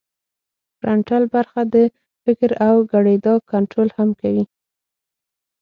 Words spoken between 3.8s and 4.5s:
هم کوي